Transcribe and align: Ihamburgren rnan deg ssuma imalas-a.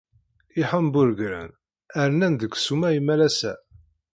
Ihamburgren 0.61 1.49
rnan 2.07 2.33
deg 2.41 2.51
ssuma 2.55 2.89
imalas-a. 2.99 3.53